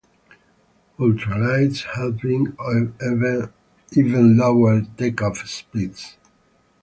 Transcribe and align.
Ultralights 0.97 1.83
have 1.93 2.25
even 3.93 4.35
lower 4.35 4.81
takeoff 4.97 5.47
speeds. 5.47 6.17